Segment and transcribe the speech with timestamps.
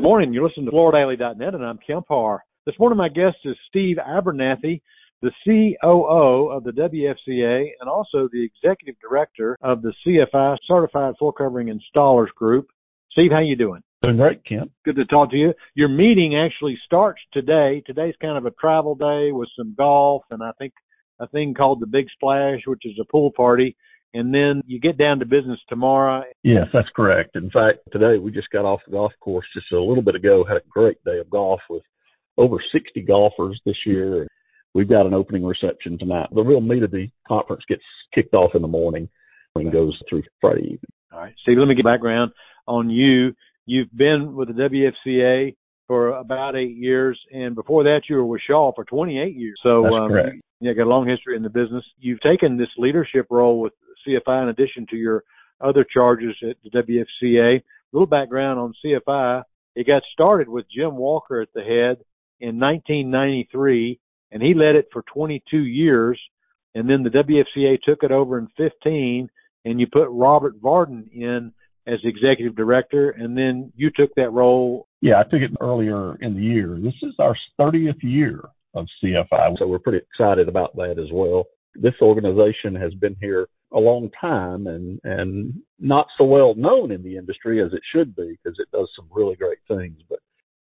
[0.00, 0.32] Good morning.
[0.32, 2.42] You're listening to FloorDaily.net, and I'm Kemp Harr.
[2.64, 4.80] This morning, my guest is Steve Abernathy,
[5.20, 11.34] the COO of the WFCA and also the Executive Director of the CFI Certified Floor
[11.34, 12.68] Covering Installers Group.
[13.12, 13.82] Steve, how you doing?
[14.00, 14.72] Doing great, Kemp.
[14.86, 15.52] Good to talk to you.
[15.74, 17.82] Your meeting actually starts today.
[17.84, 20.72] Today's kind of a travel day with some golf and I think
[21.20, 23.76] a thing called the Big Splash, which is a pool party
[24.14, 26.24] and then you get down to business tomorrow.
[26.42, 27.36] Yes, that's correct.
[27.36, 30.44] In fact, today we just got off the golf course just a little bit ago.
[30.46, 31.82] Had a great day of golf with
[32.36, 34.26] over 60 golfers this year.
[34.74, 36.28] We've got an opening reception tonight.
[36.32, 37.82] The real meat of the conference gets
[38.14, 39.08] kicked off in the morning
[39.56, 40.92] and goes through Friday evening.
[41.12, 41.58] All right, Steve.
[41.58, 42.32] Let me get background
[42.66, 43.34] on you.
[43.66, 45.56] You've been with the WFCA
[45.86, 49.58] for about eight years, and before that, you were with Shaw for 28 years.
[49.62, 50.36] So, That's um, correct.
[50.60, 51.84] you got a long history in the business.
[51.98, 53.72] You've taken this leadership role with
[54.06, 55.24] CFI in addition to your
[55.60, 57.58] other charges at the WFCA.
[57.58, 59.42] A little background on CFI.
[59.74, 62.04] It got started with Jim Walker at the head
[62.40, 64.00] in 1993,
[64.32, 66.18] and he led it for 22 years.
[66.74, 69.28] And then the WFCA took it over in 15,
[69.64, 71.52] and you put Robert Varden in
[71.86, 74.86] as executive director, and then you took that role.
[75.00, 76.78] Yeah, I took it earlier in the year.
[76.80, 78.40] This is our 30th year
[78.74, 81.44] of CFI, so we're pretty excited about that as well.
[81.74, 87.02] This organization has been here a long time and and not so well known in
[87.02, 89.98] the industry as it should be because it does some really great things.
[90.08, 90.18] But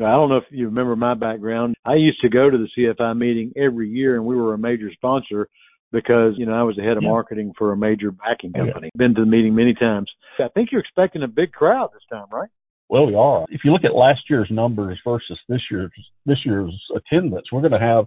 [0.00, 1.76] I don't know if you remember my background.
[1.84, 4.90] I used to go to the CFI meeting every year, and we were a major
[4.92, 5.48] sponsor
[5.92, 7.10] because you know I was the head of yeah.
[7.10, 8.90] marketing for a major backing company.
[8.94, 8.98] Yeah.
[9.06, 10.10] Been to the meeting many times.
[10.38, 12.50] I think you're expecting a big crowd this time, right?
[12.88, 13.46] Well, we are.
[13.48, 15.92] If you look at last year's numbers versus this year's
[16.26, 18.06] this year's attendance, we're going to have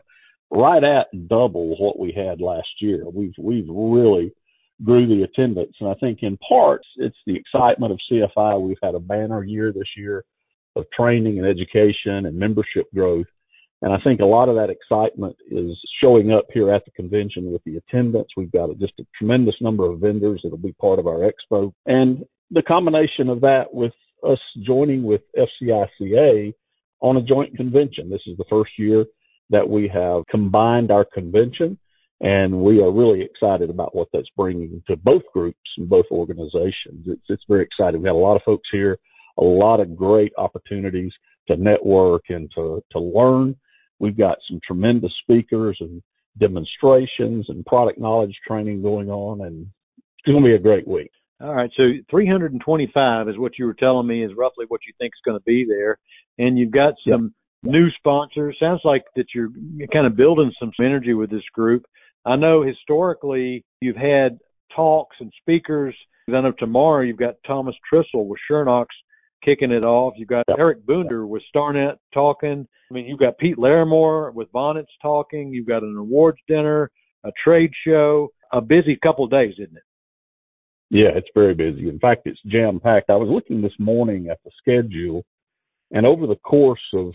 [0.52, 3.03] right at double what we had last year.
[3.12, 4.34] We've we've really
[4.83, 5.75] grew the attendance.
[5.80, 8.61] And I think in parts, it's the excitement of CFI.
[8.61, 10.23] We've had a banner year this year
[10.75, 13.25] of training and education and membership growth.
[13.81, 17.52] And I think a lot of that excitement is showing up here at the convention
[17.52, 18.28] with the attendance.
[18.36, 21.72] We've got just a tremendous number of vendors that'll be part of our expo.
[21.85, 23.94] And the combination of that with
[24.28, 26.53] us joining with FCICA
[27.01, 28.09] on a joint convention.
[28.09, 29.06] This is the first year
[29.50, 31.78] that we have combined our convention
[32.22, 37.05] and we are really excited about what that's bringing to both groups and both organizations.
[37.05, 38.01] It's, it's very exciting.
[38.01, 38.97] We've got a lot of folks here,
[39.38, 41.11] a lot of great opportunities
[41.47, 43.56] to network and to, to learn.
[44.00, 46.01] We've got some tremendous speakers and
[46.39, 49.67] demonstrations and product knowledge training going on, and
[49.97, 51.11] it's going to be a great week.
[51.39, 55.13] All right, so 325 is what you were telling me is roughly what you think
[55.13, 56.00] is going to be there,
[56.39, 57.33] and you've got some
[57.63, 57.73] yep.
[57.73, 58.57] new sponsors.
[58.59, 59.50] Sounds like that you're
[59.94, 61.85] kind of building some energy with this group.
[62.27, 64.39] I know historically you've had
[64.75, 65.95] talks and speakers.
[66.27, 68.88] I know tomorrow you've got Thomas Trissel with Schönox
[69.45, 70.15] kicking it off.
[70.17, 72.67] You've got Eric Boonder with Starnet talking.
[72.91, 75.53] I mean, you've got Pete Larimore with Bonnets talking.
[75.53, 76.91] You've got an awards dinner,
[77.23, 79.83] a trade show, a busy couple of days, isn't it?
[80.89, 81.88] Yeah, it's very busy.
[81.88, 83.09] In fact, it's jam packed.
[83.09, 85.23] I was looking this morning at the schedule,
[85.91, 87.13] and over the course of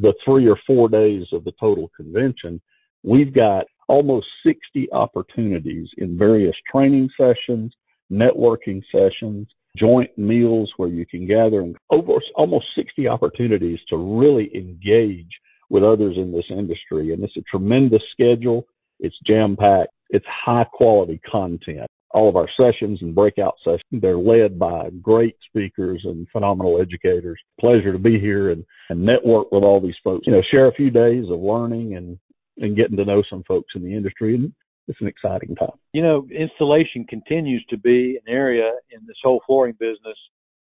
[0.00, 2.60] the three or four days of the total convention,
[3.02, 7.72] we've got almost 60 opportunities in various training sessions,
[8.10, 14.50] networking sessions, joint meals where you can gather and over almost 60 opportunities to really
[14.54, 15.30] engage
[15.70, 17.12] with others in this industry.
[17.12, 18.66] And it's a tremendous schedule.
[19.00, 19.90] It's jam packed.
[20.10, 21.88] It's high quality content.
[22.10, 27.40] All of our sessions and breakout sessions, they're led by great speakers and phenomenal educators.
[27.58, 30.24] Pleasure to be here and, and network with all these folks.
[30.24, 32.16] You know, share a few days of learning and
[32.58, 34.34] and getting to know some folks in the industry.
[34.34, 34.52] And
[34.86, 35.76] it's an exciting time.
[35.92, 40.16] You know, installation continues to be an area in this whole flooring business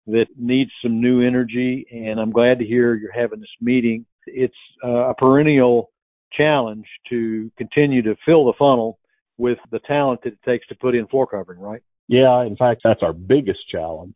[0.08, 1.86] that needs some new energy.
[1.92, 4.06] And I'm glad to hear you're having this meeting.
[4.28, 4.54] It's
[4.84, 5.92] uh, a perennial
[6.34, 9.00] challenge to continue to fill the funnel
[9.38, 11.82] with the talent that it takes to put in floor covering, right?
[12.08, 14.16] Yeah, in fact, that's our biggest challenge.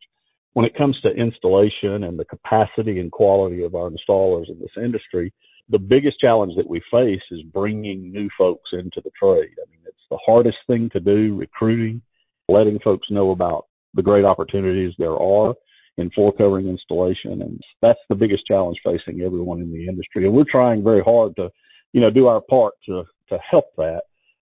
[0.52, 4.70] When it comes to installation and the capacity and quality of our installers in this
[4.76, 5.32] industry,
[5.68, 9.54] the biggest challenge that we face is bringing new folks into the trade.
[9.58, 12.02] I mean, it's the hardest thing to do, recruiting,
[12.48, 15.54] letting folks know about the great opportunities there are
[15.98, 17.42] in floor covering installation.
[17.42, 20.24] And that's the biggest challenge facing everyone in the industry.
[20.24, 21.48] And we're trying very hard to,
[21.92, 24.02] you know, do our part to, to help that.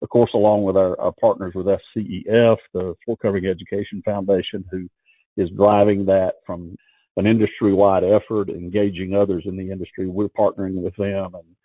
[0.01, 4.89] Of course, along with our, our partners with FCEF, the Floor Covering Education Foundation, who
[5.37, 6.75] is driving that from
[7.17, 10.07] an industry wide effort, engaging others in the industry.
[10.07, 11.55] We're partnering with them and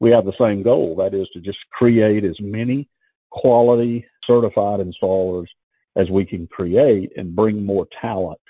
[0.00, 0.96] we have the same goal.
[0.96, 2.88] That is to just create as many
[3.30, 5.46] quality certified installers
[5.96, 8.40] as we can create and bring more talent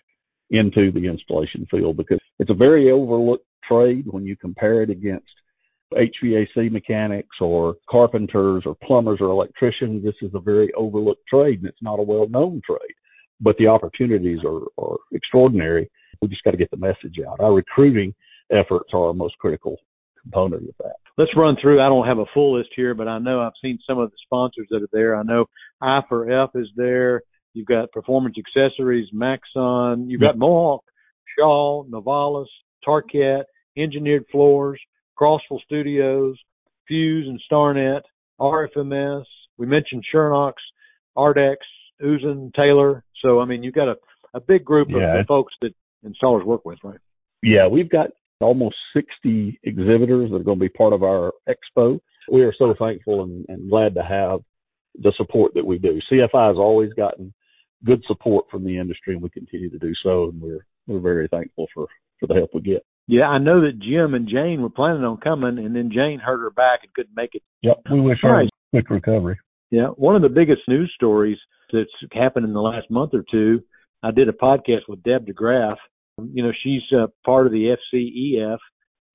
[0.51, 5.29] into the installation field because it's a very overlooked trade when you compare it against
[5.95, 10.05] HVAC mechanics or carpenters or plumbers or electricians.
[10.05, 12.95] This is a very overlooked trade and it's not a well known trade,
[13.41, 15.91] but the opportunities are, are extraordinary.
[16.23, 17.41] We just got to get the message out.
[17.41, 18.15] Our recruiting
[18.51, 19.77] efforts are our most critical
[20.23, 20.97] component of that.
[21.17, 21.81] Let's run through.
[21.81, 24.17] I don't have a full list here, but I know I've seen some of the
[24.25, 25.17] sponsors that are there.
[25.17, 25.47] I know
[25.83, 27.23] I4F is there.
[27.53, 30.09] You've got Performance Accessories, Maxon.
[30.09, 30.85] You've got Mohawk,
[31.39, 32.47] Shaw, Novalis,
[32.87, 33.45] Tarkett,
[33.77, 34.81] Engineered Floors,
[35.21, 36.37] Crossville Studios,
[36.87, 38.03] Fuse and Starnet,
[38.41, 39.25] RFMS.
[39.59, 40.55] We mentioned Schönox,
[41.17, 41.57] Ardex,
[42.03, 43.05] Uzin, Taylor.
[43.23, 43.97] So I mean, you've got a,
[44.35, 45.21] a big group yeah.
[45.21, 45.75] of folks that
[46.05, 46.99] installers work with, right?
[47.43, 48.11] Yeah, we've got
[48.41, 52.01] almost 60 exhibitors that are going to be part of our expo.
[52.31, 54.41] We are so thankful and, and glad to have
[54.95, 56.01] the support that we do.
[56.11, 57.33] CFI has always gotten
[57.85, 60.31] good support from the industry, and we continue to do so.
[60.31, 61.87] And we're we're very thankful for
[62.19, 62.85] for the help we get.
[63.07, 66.43] Yeah, I know that Jim and Jane were planning on coming, and then Jane hurt
[66.43, 67.43] her back and couldn't make it.
[67.63, 69.39] Yep, we wish her a quick recovery.
[69.71, 71.39] Yeah, one of the biggest news stories
[71.73, 73.63] that's happened in the last month or two.
[74.03, 75.77] I did a podcast with Deb DeGraff.
[76.19, 78.59] You know, she's uh, part of the FCEF,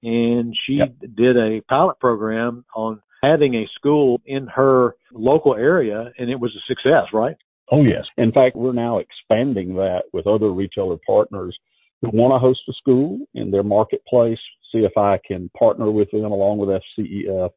[0.04, 0.96] and she yep.
[1.16, 6.56] did a pilot program on having a school in her local area, and it was
[6.56, 7.36] a success, right?
[7.72, 8.06] Oh, yes.
[8.18, 11.58] In fact, we're now expanding that with other retailer partners
[12.02, 14.40] who want to host a school in their marketplace.
[14.74, 17.50] CFI can partner with them along with FCEF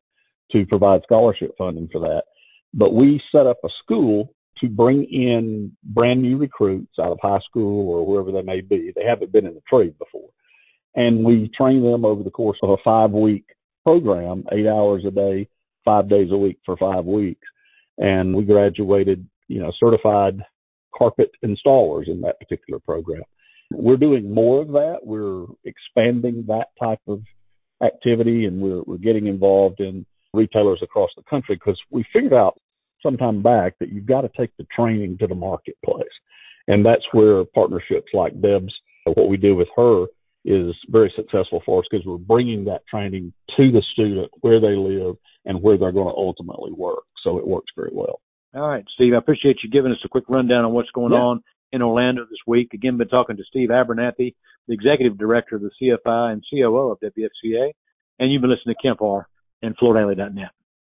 [0.52, 2.22] to provide scholarship funding for that.
[2.72, 7.40] But we set up a school to bring in brand new recruits out of high
[7.48, 8.92] school or wherever they may be.
[8.94, 10.28] They haven't been in the trade before.
[10.94, 13.44] And we train them over the course of a five week
[13.84, 15.48] program, eight hours a day,
[15.84, 17.46] five days a week for five weeks.
[17.98, 20.40] And we graduated, you know, certified
[20.96, 23.22] carpet installers in that particular program.
[23.70, 24.98] We're doing more of that.
[25.02, 27.22] We're expanding that type of
[27.84, 32.58] activity and we're, we're getting involved in retailers across the country because we figured out
[33.02, 36.08] some time back that you've got to take the training to the marketplace.
[36.66, 38.74] And that's where partnerships like Deb's,
[39.06, 40.06] what we do with her
[40.44, 44.76] is very successful for us because we're bringing that training to the student where they
[44.76, 47.04] live and where they're going to ultimately work.
[47.24, 48.20] So it works very well.
[48.54, 51.18] All right, Steve, I appreciate you giving us a quick rundown on what's going yeah.
[51.18, 51.42] on
[51.72, 52.72] in Orlando this week.
[52.72, 54.34] Again, been talking to Steve Abernathy,
[54.66, 57.70] the executive director of the CFI and COO of WFCA.
[58.18, 59.00] And you've been listening to Kemp
[59.62, 60.50] and FloorDaily.net.